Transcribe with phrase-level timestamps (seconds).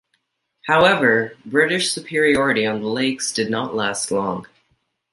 [0.65, 4.47] However, British superiority on the lakes did not last long.